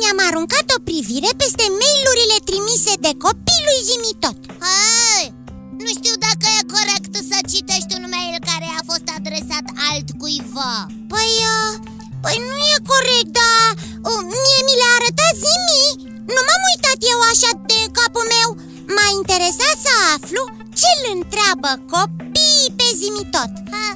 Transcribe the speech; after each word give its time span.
mi-am 0.00 0.20
aruncat 0.28 0.66
o 0.76 0.78
privire 0.88 1.30
peste 1.42 1.64
mailurile 1.80 2.38
trimise 2.48 2.94
de 3.06 3.12
copii 3.24 3.66
lui 3.68 3.80
Zimitot 3.88 4.38
hai, 4.64 5.24
nu 5.82 5.90
știu 5.96 6.14
dacă 6.26 6.46
e 6.58 6.70
corect 6.76 7.12
să 7.30 7.38
citești 7.52 7.92
un 7.98 8.04
mail 8.14 8.34
care 8.50 8.68
a 8.78 8.82
fost 8.90 9.06
adresat 9.18 9.66
altcuiva. 9.90 10.74
Păi, 11.12 11.32
uh, 11.54 11.72
păi 12.24 12.36
nu 12.50 12.56
e 12.74 12.76
corect, 12.92 13.30
dar 13.40 13.66
uh, 14.08 14.20
mie 14.32 14.60
mi 14.66 14.78
le-a 14.80 14.92
arătat 14.98 15.34
Zimi 15.44 15.84
Nu 16.34 16.40
m-am 16.46 16.62
uitat 16.72 16.98
eu 17.12 17.18
așa 17.32 17.50
de 17.70 17.80
capul 17.98 18.26
meu. 18.34 18.48
M-a 18.94 19.08
interesat 19.20 19.76
să 19.86 19.92
aflu 20.14 20.42
ce 20.78 20.88
îl 20.98 21.04
întreabă 21.16 21.70
copiii 21.94 22.74
pe 22.78 22.88
Zimitot 23.00 23.52
ha, 23.72 23.86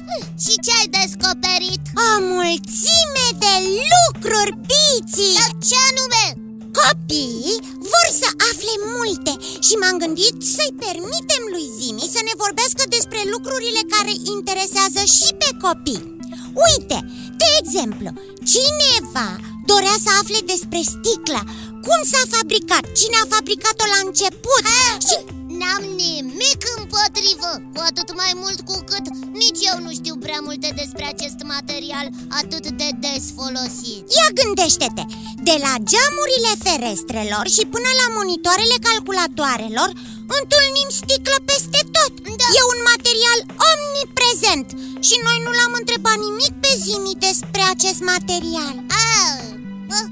Și 0.43 0.53
ce 0.63 0.71
ai 0.79 0.87
descoperit? 0.99 1.80
O 2.07 2.11
mulțime 2.35 3.27
de 3.43 3.53
lucruri, 3.93 4.53
Biții 4.69 5.37
Dar 5.39 5.51
ce 5.67 5.77
anume? 5.89 6.25
Copiii 6.79 7.57
vor 7.91 8.07
să 8.21 8.29
afle 8.49 8.73
multe 8.95 9.33
și 9.67 9.73
m-am 9.81 9.95
gândit 10.03 10.35
să-i 10.55 10.77
permitem 10.85 11.43
lui 11.53 11.65
Zimi 11.77 12.13
să 12.15 12.21
ne 12.23 12.35
vorbească 12.43 12.83
despre 12.95 13.21
lucrurile 13.33 13.81
care 13.93 14.13
interesează 14.35 15.01
și 15.17 15.29
pe 15.41 15.49
copii 15.63 16.05
Uite, 16.67 16.97
de 17.41 17.49
exemplu, 17.61 18.09
cineva 18.51 19.29
dorea 19.71 19.97
să 20.05 20.09
afle 20.21 20.39
despre 20.53 20.81
sticla 20.93 21.43
Cum 21.85 21.99
s-a 22.11 22.23
fabricat, 22.35 22.83
cine 22.99 23.17
a 23.19 23.31
fabricat-o 23.35 23.85
la 23.93 23.99
început 24.07 24.63
și... 25.07 25.17
N-am 25.59 25.83
nimic 26.05 26.61
împotrivă 27.31 27.51
Cu 27.73 27.81
atât 27.89 28.09
mai 28.21 28.33
mult 28.43 28.59
cu 28.69 28.75
cât 28.91 29.05
nici 29.43 29.61
eu 29.69 29.77
nu 29.85 29.91
știu 29.99 30.15
prea 30.25 30.41
multe 30.47 30.69
despre 30.81 31.05
acest 31.13 31.39
material 31.53 32.05
atât 32.41 32.65
de 32.79 32.89
des 33.03 33.23
folosit. 33.37 34.01
Ia 34.17 34.27
gândește-te, 34.39 35.05
de 35.47 35.55
la 35.65 35.73
geamurile 35.91 36.53
ferestrelor 36.65 37.45
și 37.55 37.63
până 37.73 37.89
la 38.01 38.07
monitoarele 38.17 38.77
calculatoarelor 38.87 39.89
Întâlnim 40.39 40.89
sticlă 41.01 41.37
peste 41.49 41.81
tot. 41.95 42.13
Da. 42.39 42.47
E 42.57 42.61
un 42.73 42.79
material 42.91 43.39
omniprezent 43.71 44.67
Și 45.07 45.15
noi 45.25 45.37
nu 45.45 45.51
l-am 45.57 45.73
întrebat 45.81 46.17
nimic 46.27 46.53
pe 46.63 46.71
Zimi 46.83 47.21
despre 47.27 47.61
acest 47.73 48.01
material. 48.13 48.75
Ah, 49.01 49.35
ah, 49.97 50.07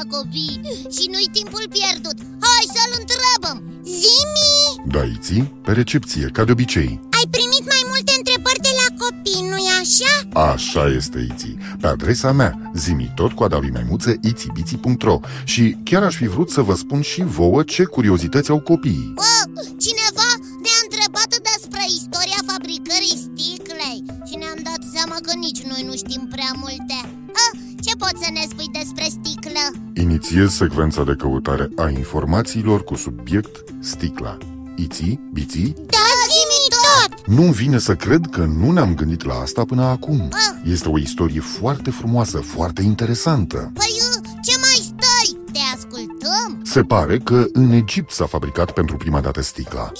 că 0.00 0.04
l-au 0.04 0.10
întrebat 0.10 0.20
copiii 0.20 0.60
și 0.96 1.04
nu-i 1.12 1.28
timpul 1.38 1.64
pierdut. 1.76 2.18
Hai 2.48 2.64
să-l 2.76 2.92
întrebăm. 3.02 3.56
Zimi, 4.02 4.90
Da, 4.94 5.02
Iții, 5.16 5.42
pe 5.64 5.72
recepție, 5.72 6.26
ca 6.32 6.44
de 6.44 6.52
obicei. 6.52 7.00
Ai 7.18 7.26
primit 7.36 7.64
mai 7.74 7.82
multe 7.92 8.12
întrebări 8.20 8.60
de 8.68 8.72
la 8.80 8.88
copii, 9.02 9.48
nu-i 9.50 9.70
așa? 9.82 10.14
Așa 10.52 10.84
este, 10.98 11.18
Iții 11.32 11.58
Pe 11.80 11.86
adresa 11.86 12.32
mea, 12.32 12.70
zimi 12.74 13.12
tot 13.14 13.32
cu 13.32 13.44
lui 13.44 13.70
maimuță 13.70 14.10
itibiții.ro 14.22 15.20
Și 15.44 15.76
chiar 15.84 16.02
aș 16.02 16.14
fi 16.16 16.26
vrut 16.26 16.50
să 16.50 16.60
vă 16.60 16.74
spun 16.74 17.00
și 17.00 17.22
vouă 17.22 17.62
ce 17.62 17.84
curiozități 17.84 18.50
au 18.50 18.60
copiii. 18.60 19.12
Oh, 19.16 19.44
Cineva 19.84 20.28
ne-a 20.64 20.78
întrebat 20.86 21.30
despre 21.50 21.82
istoria 21.98 22.40
fabricării 22.50 23.22
sticlei 23.26 23.98
Și 24.28 24.34
ne-am 24.42 24.60
dat 24.68 24.82
seama 24.94 25.16
că 25.26 25.32
nici 25.44 25.62
noi 25.70 25.82
nu 25.88 25.94
știm 26.02 26.22
prea 26.34 26.52
multe. 26.64 26.98
Ah, 27.42 27.52
Ce 27.84 27.92
poți 28.02 28.22
să 28.24 28.28
ne 28.32 28.44
spui 28.50 28.68
despre 28.80 29.06
sticlă? 29.18 29.64
Inițiez 30.00 30.52
secvența 30.52 31.02
de 31.04 31.14
căutare 31.18 31.68
a 31.76 31.88
informațiilor 31.88 32.84
cu 32.84 32.94
subiect 32.94 33.64
sticla 33.80 34.36
Iții, 34.76 35.20
biții, 35.32 35.72
Da, 35.74 36.06
Zimi 36.32 36.68
tot! 36.68 37.26
nu 37.36 37.42
vine 37.52 37.78
să 37.78 37.94
cred 37.94 38.26
că 38.30 38.40
nu 38.44 38.70
ne-am 38.70 38.94
gândit 38.94 39.24
la 39.24 39.34
asta 39.34 39.64
până 39.64 39.84
acum 39.84 40.28
Este 40.64 40.88
o 40.88 40.98
istorie 40.98 41.40
foarte 41.40 41.90
frumoasă, 41.90 42.38
foarte 42.38 42.82
interesantă 42.82 43.70
Păi, 43.74 43.94
uh, 44.10 44.28
ce 44.44 44.56
mai 44.60 44.76
stai? 44.80 45.38
Te 45.52 45.58
ascultăm? 45.76 46.60
Se 46.62 46.82
pare 46.82 47.18
că 47.18 47.46
în 47.52 47.70
Egipt 47.70 48.10
s-a 48.10 48.26
fabricat 48.26 48.70
pentru 48.70 48.96
prima 48.96 49.20
dată 49.20 49.42
sticla 49.42 49.82
Ah, 49.82 49.92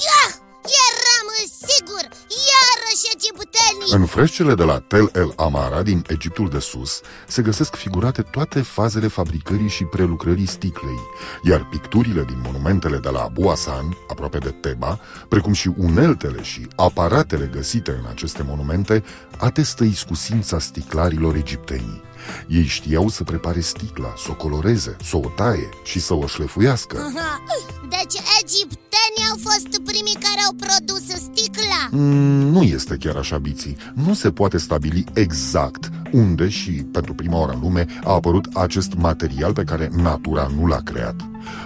În 3.91 4.07
freșcele 4.07 4.55
de 4.55 4.63
la 4.63 4.79
Tel 4.79 5.11
El 5.15 5.33
Amara 5.37 5.83
din 5.83 6.05
Egiptul 6.09 6.49
de 6.49 6.59
Sus 6.59 7.01
se 7.27 7.43
găsesc 7.43 7.75
figurate 7.75 8.23
toate 8.23 8.61
fazele 8.61 9.07
fabricării 9.07 9.69
și 9.69 9.85
prelucrării 9.85 10.47
sticlei, 10.47 10.99
iar 11.43 11.69
picturile 11.71 12.25
din 12.25 12.41
monumentele 12.45 12.99
de 12.99 13.09
la 13.09 13.21
Abu 13.21 13.49
Asan, 13.49 13.97
aproape 14.09 14.39
de 14.39 14.51
Teba, 14.51 15.01
precum 15.29 15.53
și 15.53 15.71
uneltele 15.77 16.43
și 16.43 16.67
aparatele 16.77 17.51
găsite 17.53 17.91
în 17.91 18.07
aceste 18.11 18.43
monumente, 18.47 19.05
atestă 19.39 19.85
iscusința 19.85 20.59
sticlarilor 20.59 21.35
egipteni. 21.35 22.08
Ei 22.49 22.65
știau 22.65 23.09
să 23.09 23.25
prepare 23.25 23.61
sticla, 23.61 24.15
să 24.17 24.27
o 24.31 24.35
coloreze, 24.35 24.97
să 25.03 25.17
o 25.17 25.29
taie 25.37 25.69
și 25.85 26.01
să 26.01 26.15
o 26.15 26.27
șlefuiască. 26.27 26.97
Aha, 26.99 27.43
Deci 27.89 28.21
egiptenii 28.43 29.29
au 29.31 29.37
fost 29.43 29.69
primii 29.85 30.19
care 30.27 30.41
au 30.47 30.53
produs 30.65 31.07
sticla 31.07 31.89
Mm, 31.91 32.51
nu 32.51 32.63
este 32.63 32.97
chiar 32.97 33.17
așa, 33.17 33.39
Biții. 33.39 33.77
Nu 33.95 34.15
se 34.15 34.31
poate 34.31 34.59
stabili 34.59 35.05
exact 35.15 35.89
unde 36.13 36.49
și 36.49 36.71
pentru 36.71 37.15
prima 37.15 37.39
oară 37.39 37.53
în 37.53 37.61
lume 37.61 37.87
a 38.05 38.13
apărut 38.13 38.47
acest 38.53 38.95
material 38.95 39.53
pe 39.53 39.65
care 39.65 39.91
natura 39.97 40.51
nu 40.57 40.67
l-a 40.67 40.81
creat. 40.85 41.15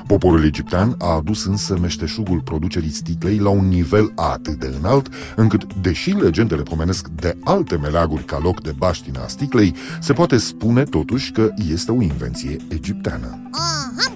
Poporul 0.06 0.44
egiptean 0.44 0.94
a 0.98 1.06
adus 1.06 1.44
însă 1.44 1.78
meșteșugul 1.81 2.41
producerii 2.41 2.93
sticlei 2.93 3.38
la 3.38 3.48
un 3.48 3.69
nivel 3.69 4.12
atât 4.15 4.54
de 4.54 4.75
înalt, 4.78 5.09
încât, 5.37 5.75
deși 5.75 6.10
legendele 6.10 6.62
pomenesc 6.62 7.09
de 7.09 7.37
alte 7.44 7.76
meleaguri 7.76 8.25
ca 8.25 8.38
loc 8.38 8.62
de 8.62 8.75
baștină 8.76 9.20
a 9.25 9.26
sticlei, 9.26 9.75
se 10.00 10.12
poate 10.12 10.37
spune 10.37 10.82
totuși 10.82 11.32
că 11.32 11.54
este 11.70 11.91
o 11.93 12.03
invenție 12.03 12.56
egipteană. 12.69 13.50
Aha, 13.50 14.06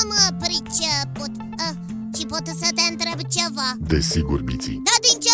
am 0.00 0.08
uh, 0.08 0.36
priceput 0.38 1.32
uh, 1.58 1.74
Și 2.18 2.26
pot 2.26 2.46
să 2.46 2.68
te 2.74 2.84
întreb 2.90 3.18
ceva 3.36 3.68
Desigur, 3.78 4.40
Biții. 4.42 4.82
Dar 4.88 4.98
din 5.06 5.18
ce 5.24 5.33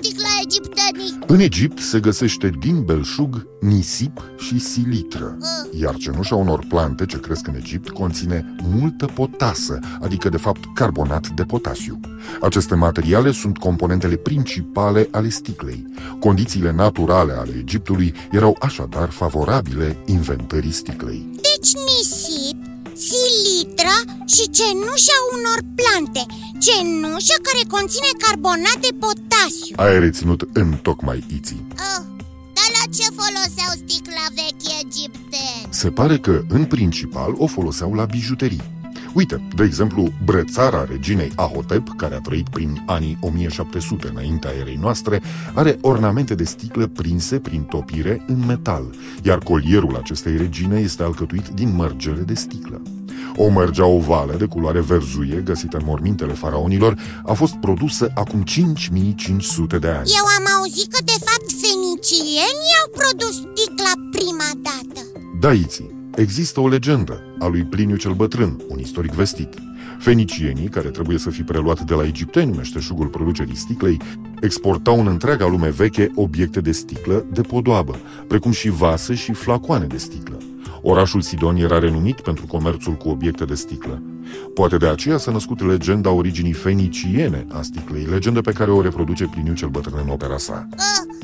făceau 0.00 0.10
sticla 0.10 0.28
egiptenii? 0.42 1.18
În 1.26 1.40
Egipt 1.40 1.78
se 1.78 2.00
găsește 2.00 2.50
din 2.58 2.82
belșug, 2.82 3.46
nisip 3.60 4.22
și 4.38 4.58
silitră. 4.58 5.36
Uh, 5.40 5.80
Iar 5.80 5.94
cenușa 5.94 6.34
unor 6.34 6.64
plante 6.68 7.06
ce 7.06 7.20
cresc 7.20 7.46
în 7.46 7.54
Egipt 7.54 7.88
conține 7.88 8.54
multă 8.70 9.06
potasă, 9.06 9.78
adică 10.00 10.28
de 10.28 10.36
fapt 10.36 10.60
carbonat 10.74 11.28
de 11.28 11.42
potasiu. 11.42 12.00
Aceste 12.40 12.74
materiale 12.74 13.32
sunt 13.32 13.58
componentele 13.58 14.16
principale 14.16 15.08
ale 15.10 15.28
sticlei. 15.28 15.86
Condițiile 16.20 16.72
naturale 16.72 17.32
ale 17.32 17.54
Egiptului 17.58 18.14
erau 18.30 18.56
așadar 18.60 19.10
favorabile 19.10 19.96
inventării 20.06 20.72
sticlei. 20.72 21.28
Deci 21.34 21.72
nisip, 21.86 22.56
silitra 22.94 24.14
și 24.26 24.50
cenușa 24.50 25.18
unor 25.36 25.58
plante 25.74 26.26
Cenușă 26.64 27.36
care 27.46 27.62
conține 27.68 28.10
carbonat 28.24 28.78
de 28.80 28.88
potasiu 28.98 29.74
Ai 29.76 29.98
reținut 30.00 30.48
în 30.52 30.72
tocmai 30.82 31.24
iții. 31.34 31.66
uh, 31.72 32.04
Dar 32.56 32.68
la 32.78 32.84
ce 32.96 33.06
foloseau 33.20 33.72
sticla 33.82 34.26
vechi 34.34 34.72
egipteni? 34.84 35.66
Se 35.68 35.90
pare 35.90 36.18
că, 36.18 36.42
în 36.48 36.64
principal, 36.64 37.34
o 37.38 37.46
foloseau 37.46 37.94
la 37.94 38.04
bijuterii. 38.04 38.62
Uite, 39.14 39.48
de 39.54 39.64
exemplu, 39.64 40.12
brățara 40.24 40.84
reginei 40.84 41.32
Ahotep, 41.34 41.88
care 41.96 42.14
a 42.14 42.18
trăit 42.20 42.48
prin 42.48 42.82
anii 42.86 43.18
1700 43.20 44.08
înaintea 44.08 44.50
erei 44.60 44.78
noastre, 44.80 45.22
are 45.54 45.78
ornamente 45.80 46.34
de 46.34 46.44
sticlă 46.44 46.86
prinse 46.86 47.38
prin 47.38 47.62
topire 47.62 48.24
în 48.26 48.46
metal, 48.46 48.94
iar 49.22 49.38
colierul 49.38 49.96
acestei 49.96 50.36
regine 50.36 50.78
este 50.80 51.02
alcătuit 51.02 51.48
din 51.48 51.74
mărgele 51.74 52.20
de 52.20 52.34
sticlă. 52.34 52.82
O 53.42 53.48
mărgea 53.48 53.86
ovală 53.86 54.34
de 54.38 54.44
culoare 54.44 54.80
verzuie, 54.80 55.42
găsită 55.44 55.76
în 55.76 55.82
mormintele 55.84 56.32
faraonilor, 56.32 56.94
a 57.24 57.32
fost 57.32 57.54
produsă 57.54 58.10
acum 58.14 58.42
5500 58.42 59.78
de 59.78 59.86
ani. 59.86 60.10
Eu 60.18 60.24
am 60.38 60.58
auzit 60.58 60.92
că 60.92 60.98
de 61.04 61.18
fapt 61.24 61.50
fenicienii 61.64 62.76
au 62.82 62.88
produs 63.00 63.34
sticla 63.34 63.92
prima 64.10 64.50
dată 64.62 65.00
Da, 65.40 65.52
Iții, 65.52 66.10
există 66.14 66.60
o 66.60 66.68
legendă 66.68 67.22
a 67.38 67.46
lui 67.46 67.62
Pliniu 67.64 67.96
cel 67.96 68.12
Bătrân, 68.12 68.62
un 68.68 68.78
istoric 68.78 69.12
vestit. 69.12 69.54
Fenicienii, 69.98 70.68
care 70.68 70.88
trebuie 70.88 71.18
să 71.18 71.30
fi 71.30 71.42
preluat 71.42 71.80
de 71.80 71.94
la 71.94 72.04
egipteni 72.04 72.56
meșteșugul 72.56 73.06
producerii 73.06 73.56
sticlei, 73.56 74.00
exportau 74.40 75.00
în 75.00 75.06
întreaga 75.06 75.46
lume 75.46 75.68
veche 75.68 76.10
obiecte 76.14 76.60
de 76.60 76.72
sticlă 76.72 77.24
de 77.32 77.40
podoabă, 77.40 78.00
precum 78.28 78.50
și 78.50 78.68
vase 78.68 79.14
și 79.14 79.32
flacoane 79.32 79.86
de 79.86 79.96
sticlă. 79.96 80.38
Orașul 80.82 81.20
Sidon 81.20 81.56
era 81.56 81.78
renumit 81.78 82.20
pentru 82.20 82.46
comerțul 82.46 82.92
cu 82.92 83.08
obiecte 83.08 83.44
de 83.44 83.54
sticlă. 83.54 84.02
Poate 84.54 84.76
de 84.76 84.86
aceea 84.86 85.18
s-a 85.18 85.30
născut 85.30 85.60
legenda 85.60 86.10
originii 86.10 86.52
feniciene 86.52 87.46
a 87.52 87.62
sticlei, 87.62 88.04
legendă 88.04 88.40
pe 88.40 88.52
care 88.52 88.70
o 88.70 88.82
reproduce 88.82 89.24
Pliniu 89.24 89.54
cel 89.54 89.68
Bătrân 89.68 90.00
în 90.02 90.08
opera 90.08 90.38
sa. 90.38 90.68
Uh, 90.72 91.14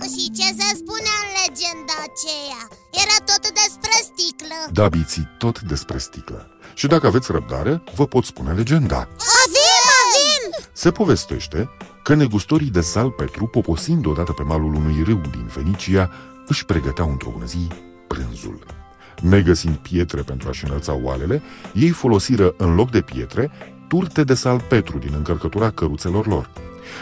uh, 0.00 0.02
și 0.02 0.30
ce 0.30 0.42
se 0.42 0.76
spune 0.80 1.10
în 1.22 1.28
legenda 1.42 1.96
aceea? 2.08 2.62
Era 3.02 3.16
tot 3.24 3.52
despre 3.62 3.94
sticlă 4.02 4.56
Da, 4.72 4.88
biții, 4.88 5.28
tot 5.38 5.60
despre 5.60 5.98
sticlă. 5.98 6.46
Și 6.74 6.86
dacă 6.86 7.06
aveți 7.06 7.32
răbdare, 7.32 7.82
vă 7.94 8.06
pot 8.06 8.24
spune 8.24 8.52
legenda. 8.52 8.96
Avem, 9.44 9.84
avem! 10.04 10.68
Se 10.72 10.90
povestește 10.90 11.68
că 12.02 12.14
negustorii 12.14 12.70
de 12.70 12.80
salpetru, 12.80 13.46
poposind 13.46 14.06
odată 14.06 14.32
pe 14.32 14.42
malul 14.42 14.74
unui 14.74 15.02
râu 15.04 15.20
din 15.30 15.46
Fenicia, 15.48 16.10
își 16.46 16.64
pregăteau 16.64 17.10
într-o 17.10 17.30
bună 17.30 17.44
zi 17.44 17.68
prânzul. 18.06 18.79
Negăsind 19.20 19.74
pietre 19.74 20.22
pentru 20.22 20.48
a-și 20.48 20.64
înălța 20.64 20.98
oalele, 21.02 21.42
ei 21.74 21.90
folosiră 21.90 22.54
în 22.56 22.74
loc 22.74 22.90
de 22.90 23.00
pietre 23.00 23.50
turte 23.88 24.24
de 24.24 24.34
salpetru 24.34 24.98
din 24.98 25.12
încărcătura 25.16 25.70
căruțelor 25.70 26.26
lor. 26.26 26.50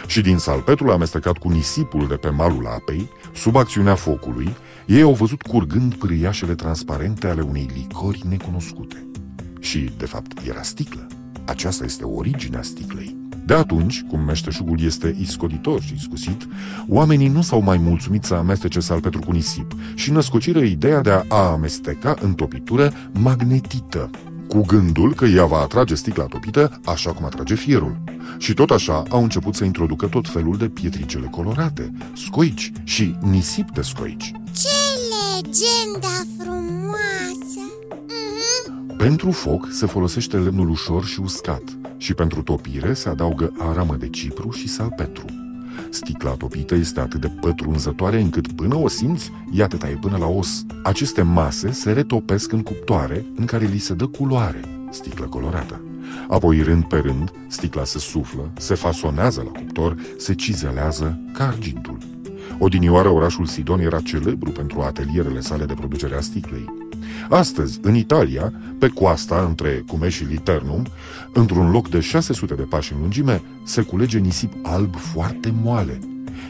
Și 0.07 0.21
din 0.21 0.37
salpetrul 0.37 0.91
amestecat 0.91 1.37
cu 1.37 1.49
nisipul 1.49 2.07
de 2.07 2.15
pe 2.15 2.29
malul 2.29 2.67
apei, 2.67 3.09
sub 3.33 3.55
acțiunea 3.55 3.95
focului, 3.95 4.55
ei 4.85 5.01
au 5.01 5.13
văzut 5.13 5.41
curgând 5.41 5.95
pâriașele 5.95 6.55
transparente 6.55 7.27
ale 7.27 7.41
unei 7.41 7.69
licori 7.73 8.21
necunoscute. 8.29 9.07
Și, 9.59 9.91
de 9.97 10.05
fapt, 10.05 10.47
era 10.47 10.61
sticlă. 10.61 11.07
Aceasta 11.45 11.83
este 11.83 12.03
originea 12.03 12.61
sticlei. 12.61 13.18
De 13.49 13.55
atunci, 13.55 14.03
cum 14.09 14.19
meșteșugul 14.19 14.81
este 14.81 15.15
iscoditor 15.19 15.81
și 15.81 15.93
iscusit, 15.93 16.47
oamenii 16.87 17.27
nu 17.27 17.41
s-au 17.41 17.61
mai 17.61 17.77
mulțumit 17.77 18.23
să 18.23 18.33
amestece 18.33 18.79
salpetru 18.79 19.19
cu 19.19 19.31
nisip 19.31 19.75
și 19.95 20.11
născociră 20.11 20.59
ideea 20.59 21.01
de 21.01 21.11
a 21.27 21.51
amesteca 21.51 22.15
în 22.21 22.33
topitură 22.33 22.93
magnetită, 23.11 24.09
cu 24.47 24.61
gândul 24.61 25.13
că 25.13 25.25
ea 25.25 25.45
va 25.45 25.57
atrage 25.57 25.95
sticla 25.95 26.25
topită 26.25 26.79
așa 26.85 27.11
cum 27.11 27.25
atrage 27.25 27.55
fierul. 27.55 27.97
Și 28.37 28.53
tot 28.53 28.69
așa 28.69 29.03
au 29.09 29.23
început 29.23 29.55
să 29.55 29.63
introducă 29.63 30.07
tot 30.07 30.27
felul 30.27 30.57
de 30.57 30.67
pietricele 30.67 31.27
colorate, 31.31 31.91
scoici 32.15 32.71
și 32.83 33.15
nisip 33.21 33.71
de 33.71 33.81
scoici. 33.81 34.31
Ce 34.53 34.69
legenda 35.35 36.25
frumoasă! 36.37 37.63
Pentru 38.97 39.31
foc 39.31 39.67
se 39.71 39.85
folosește 39.85 40.37
lemnul 40.37 40.69
ușor 40.69 41.05
și 41.05 41.19
uscat 41.19 41.78
și 41.99 42.13
pentru 42.13 42.41
topire 42.41 42.93
se 42.93 43.09
adaugă 43.09 43.53
aramă 43.57 43.95
de 43.95 44.09
cipru 44.09 44.51
și 44.51 44.67
salpetru. 44.67 45.25
Sticla 45.89 46.31
topită 46.31 46.75
este 46.75 46.99
atât 46.99 47.21
de 47.21 47.27
pătrunzătoare 47.41 48.19
încât 48.19 48.51
până 48.51 48.75
o 48.75 48.87
simți, 48.87 49.31
ea 49.53 49.67
te 49.67 49.77
taie 49.77 49.95
până 50.01 50.17
la 50.17 50.27
os. 50.27 50.65
Aceste 50.83 51.21
mase 51.21 51.71
se 51.71 51.91
retopesc 51.91 52.51
în 52.51 52.63
cuptoare 52.63 53.25
în 53.35 53.45
care 53.45 53.65
li 53.65 53.77
se 53.77 53.93
dă 53.93 54.07
culoare, 54.07 54.61
sticlă 54.89 55.25
colorată. 55.25 55.81
Apoi, 56.27 56.61
rând 56.61 56.83
pe 56.83 56.97
rând, 56.97 57.31
sticla 57.47 57.83
se 57.83 57.99
suflă, 57.99 58.51
se 58.57 58.75
fasonează 58.75 59.41
la 59.45 59.59
cuptor, 59.59 59.95
se 60.17 60.33
cizelează 60.33 61.21
ca 61.33 61.47
argintul. 61.47 61.97
Odinioară, 62.59 63.09
orașul 63.09 63.45
Sidon 63.45 63.79
era 63.79 63.99
celebru 63.99 64.51
pentru 64.51 64.81
atelierele 64.81 65.39
sale 65.39 65.65
de 65.65 65.73
producere 65.73 66.15
a 66.15 66.21
sticlei. 66.21 66.88
Astăzi, 67.29 67.79
în 67.81 67.95
Italia, 67.95 68.53
pe 68.79 68.87
coasta 68.87 69.45
între 69.47 69.83
Cumeș 69.87 70.15
și 70.15 70.23
Liternum, 70.23 70.85
într-un 71.33 71.71
loc 71.71 71.89
de 71.89 71.99
600 71.99 72.53
de 72.53 72.61
pași 72.61 72.93
în 72.93 72.99
lungime, 72.99 73.41
se 73.63 73.81
culege 73.81 74.17
nisip 74.17 74.53
alb 74.61 74.95
foarte 74.95 75.53
moale. 75.61 75.99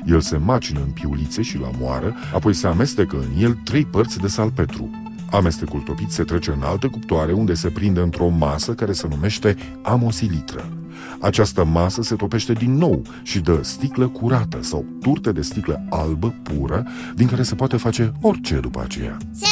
El 0.06 0.20
se 0.20 0.38
macină 0.38 0.80
în 0.80 0.92
piulițe 0.92 1.42
și 1.42 1.58
la 1.58 1.70
moară, 1.80 2.16
apoi 2.34 2.54
se 2.54 2.68
amestecă 2.68 3.16
în 3.16 3.44
el 3.44 3.58
trei 3.64 3.86
părți 3.86 4.20
de 4.20 4.28
salpetru. 4.28 4.90
Amestecul 5.32 5.80
topit 5.80 6.12
se 6.12 6.24
trece 6.24 6.52
în 6.52 6.62
alte 6.62 6.88
cuptoare 6.88 7.32
unde 7.32 7.54
se 7.54 7.70
prinde 7.70 8.00
într-o 8.00 8.28
masă 8.28 8.74
care 8.74 8.92
se 8.92 9.08
numește 9.08 9.56
amosilitră. 9.82 10.70
Această 11.20 11.66
masă 11.66 12.02
se 12.02 12.16
topește 12.16 12.54
din 12.54 12.74
nou 12.74 13.02
și 13.24 13.40
dă 13.40 13.60
sticlă 13.62 14.08
curată 14.08 14.58
sau 14.62 14.86
turte 15.02 15.32
de 15.32 15.42
sticlă 15.42 15.86
albă 15.90 16.34
pură, 16.44 16.88
din 17.16 17.28
care 17.28 17.44
se 17.44 17.56
poate 17.56 17.78
face 17.78 18.12
orice 18.22 18.56
după 18.56 18.82
aceea. 18.84 19.18
Se 19.32 19.49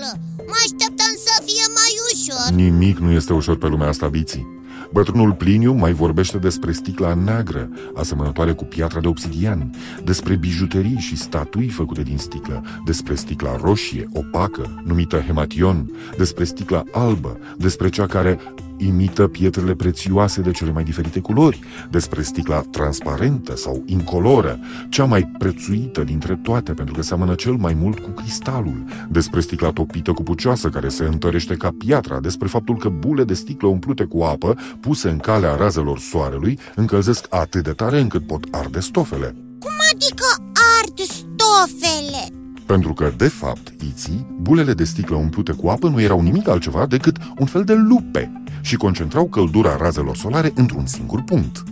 sticlă 0.00 0.20
Mă 0.36 0.56
așteptam 0.64 1.14
să 1.26 1.42
fie 1.44 1.66
mai 1.78 1.92
ușor 2.12 2.54
Nimic 2.54 2.98
nu 2.98 3.10
este 3.10 3.32
ușor 3.32 3.56
pe 3.56 3.66
lumea 3.66 3.88
asta, 3.88 4.08
biții. 4.08 4.58
Bătrânul 4.92 5.32
Pliniu 5.32 5.72
mai 5.72 5.92
vorbește 5.92 6.38
despre 6.38 6.72
sticla 6.72 7.14
neagră, 7.14 7.68
asemănătoare 7.94 8.52
cu 8.52 8.64
piatra 8.64 9.00
de 9.00 9.06
obsidian, 9.06 9.74
despre 10.04 10.36
bijuterii 10.36 10.96
și 10.98 11.16
statui 11.16 11.68
făcute 11.68 12.02
din 12.02 12.18
sticlă, 12.18 12.62
despre 12.84 13.14
sticla 13.14 13.56
roșie, 13.56 14.08
opacă, 14.12 14.82
numită 14.84 15.18
hemation, 15.26 15.92
despre 16.16 16.44
sticla 16.44 16.84
albă, 16.92 17.38
despre 17.56 17.88
cea 17.88 18.06
care 18.06 18.38
imită 18.86 19.26
pietrele 19.26 19.74
prețioase 19.74 20.40
de 20.40 20.50
cele 20.50 20.70
mai 20.70 20.84
diferite 20.84 21.20
culori, 21.20 21.60
despre 21.90 22.22
sticla 22.22 22.60
transparentă 22.60 23.56
sau 23.56 23.82
incoloră, 23.86 24.58
cea 24.88 25.04
mai 25.04 25.30
prețuită 25.38 26.04
dintre 26.04 26.36
toate 26.42 26.72
pentru 26.72 26.94
că 26.94 27.02
seamănă 27.02 27.34
cel 27.34 27.52
mai 27.52 27.74
mult 27.74 27.98
cu 27.98 28.10
cristalul, 28.10 28.84
despre 29.08 29.40
sticla 29.40 29.70
topită 29.70 30.12
cu 30.12 30.22
pucioasă 30.22 30.68
care 30.68 30.88
se 30.88 31.04
întărește 31.04 31.54
ca 31.54 31.74
piatra, 31.78 32.20
despre 32.20 32.48
faptul 32.48 32.76
că 32.76 32.88
bule 32.88 33.24
de 33.24 33.34
sticlă 33.34 33.68
umplute 33.68 34.04
cu 34.04 34.22
apă, 34.22 34.56
puse 34.80 35.08
în 35.08 35.18
calea 35.18 35.54
razelor 35.54 35.98
soarelui, 35.98 36.58
încălzesc 36.74 37.26
atât 37.30 37.64
de 37.64 37.70
tare 37.72 38.00
încât 38.00 38.26
pot 38.26 38.44
arde 38.50 38.80
stofele. 38.80 39.34
Cum 39.58 39.72
adică 39.92 40.52
ard 40.78 40.98
stofele? 40.98 42.34
Pentru 42.66 42.92
că, 42.92 43.12
de 43.16 43.28
fapt, 43.28 43.72
iții, 43.88 44.26
bulele 44.40 44.72
de 44.72 44.84
sticlă 44.84 45.16
umplute 45.16 45.52
cu 45.52 45.68
apă 45.68 45.88
nu 45.88 46.00
erau 46.00 46.20
nimic 46.20 46.48
altceva 46.48 46.86
decât 46.86 47.16
un 47.38 47.46
fel 47.46 47.64
de 47.64 47.74
lupe 47.74 48.39
și 48.60 48.76
concentrau 48.76 49.28
căldura 49.28 49.76
razelor 49.76 50.16
solare 50.16 50.52
într-un 50.54 50.86
singur 50.86 51.22
punct. 51.22 51.62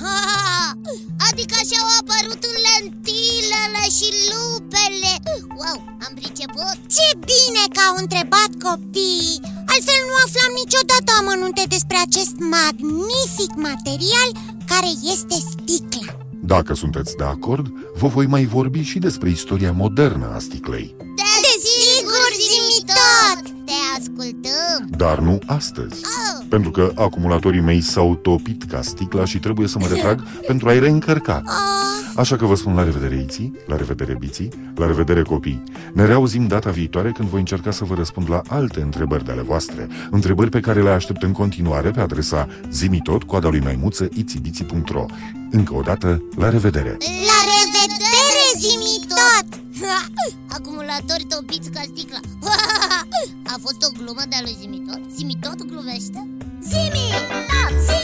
ha, 0.00 0.72
Adică 1.30 1.56
și-au 1.68 1.88
apărut 2.00 2.42
lentilele 2.66 3.84
și 3.98 4.08
lupele 4.30 5.12
Wow, 5.60 5.78
am 6.06 6.12
priceput 6.20 6.76
Ce 6.96 7.06
bine 7.30 7.64
că 7.74 7.80
au 7.88 7.94
întrebat 8.04 8.50
copiii 8.66 9.40
Altfel 9.72 10.00
nu 10.08 10.14
aflam 10.24 10.52
niciodată 10.62 11.10
amănunte 11.20 11.64
despre 11.74 11.96
acest 12.06 12.34
magnific 12.58 13.52
material 13.68 14.28
care 14.70 14.90
este 15.14 15.36
sticla 15.50 16.12
Dacă 16.54 16.72
sunteți 16.82 17.16
de 17.20 17.24
acord, 17.36 17.66
vă 18.00 18.06
voi 18.16 18.26
mai 18.26 18.44
vorbi 18.44 18.80
și 18.90 18.98
despre 18.98 19.28
istoria 19.38 19.72
modernă 19.72 20.26
a 20.34 20.38
sticlei. 20.38 20.88
Desigur, 20.98 20.98
zimi 20.98 21.08
tot 21.08 21.20
Te 21.20 21.23
ascultăm 23.98 24.88
Dar 24.96 25.18
nu 25.18 25.38
astăzi. 25.46 26.00
oh. 26.04 26.46
Pentru 26.48 26.70
că 26.70 26.92
acumulatorii 26.94 27.60
mei 27.60 27.80
s-au 27.80 28.14
topit 28.14 28.64
ca 28.64 28.82
sticla 28.82 29.24
și 29.24 29.38
trebuie 29.38 29.68
să 29.68 29.78
mă 29.78 29.86
retrag 29.86 30.22
pentru 30.46 30.68
a-i 30.68 30.78
reîncărca. 30.78 31.42
oh, 31.44 31.52
Așa 32.16 32.36
că 32.36 32.46
vă 32.46 32.54
spun 32.54 32.74
la 32.74 32.84
revedere, 32.84 33.20
Iții, 33.22 33.52
la 33.66 33.76
revedere, 33.76 34.16
Biții, 34.18 34.48
la 34.74 34.86
revedere, 34.86 35.22
copii. 35.22 35.62
Ne 35.92 36.04
reauzim 36.06 36.46
data 36.46 36.70
viitoare 36.70 37.10
când 37.10 37.28
voi 37.28 37.38
încerca 37.38 37.70
să 37.70 37.84
vă 37.84 37.94
răspund 37.94 38.30
la 38.30 38.40
alte 38.48 38.80
întrebări 38.80 39.24
de 39.24 39.30
ale 39.32 39.42
voastre. 39.42 39.88
Întrebări 40.10 40.50
pe 40.50 40.60
care 40.60 40.82
le 40.82 40.90
aștept 40.90 41.22
în 41.22 41.32
continuare 41.32 41.90
pe 41.90 42.00
adresa 42.00 42.48
zimitot, 42.70 43.22
coada 43.22 43.48
lui 43.48 43.60
maimuță, 43.60 44.08
itibiții.ro. 44.12 45.04
Încă 45.50 45.74
o 45.74 45.80
dată, 45.80 46.22
la 46.36 46.48
revedere! 46.50 46.88
La 46.90 46.96
revedere, 46.96 46.96
zimi 46.98 47.24
tot! 47.26 47.33
Acumulatori 50.56 51.24
topiți 51.24 51.70
ca 51.70 51.80
sticla 51.82 52.20
A 53.54 53.56
fost 53.60 53.82
o 53.82 53.98
glumă 53.98 54.22
de-a 54.28 54.40
lui 54.42 54.56
Zimitot? 54.60 55.00
Zimitot 55.14 55.62
glumește? 55.62 56.28
Zimi 56.62 57.06
tot, 57.48 57.78
zimi 57.78 58.03